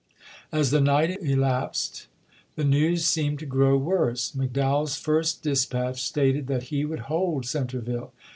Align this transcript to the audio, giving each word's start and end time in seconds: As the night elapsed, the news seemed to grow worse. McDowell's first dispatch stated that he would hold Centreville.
As 0.51 0.71
the 0.71 0.81
night 0.81 1.21
elapsed, 1.21 2.07
the 2.55 2.63
news 2.63 3.05
seemed 3.05 3.37
to 3.37 3.45
grow 3.45 3.77
worse. 3.77 4.31
McDowell's 4.31 4.95
first 4.97 5.43
dispatch 5.43 6.01
stated 6.01 6.47
that 6.47 6.63
he 6.73 6.85
would 6.85 7.01
hold 7.01 7.45
Centreville. 7.45 8.11